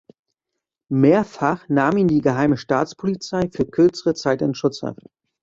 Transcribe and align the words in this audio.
Mehrfach 0.89 1.69
nahm 1.69 1.95
ihn 1.95 2.07
die 2.07 2.21
Geheime 2.21 2.57
Staatspolizei 2.57 3.51
für 3.51 3.67
kürzere 3.67 4.15
Zeit 4.15 4.41
in 4.41 4.55
Schutzhaft. 4.55 5.01